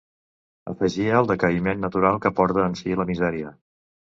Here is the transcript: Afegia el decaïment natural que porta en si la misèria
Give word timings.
Afegia 0.71 1.19
el 1.19 1.29
decaïment 1.31 1.83
natural 1.83 2.19
que 2.25 2.33
porta 2.41 2.67
en 2.73 2.77
si 2.81 2.99
la 3.03 3.07
misèria 3.13 3.57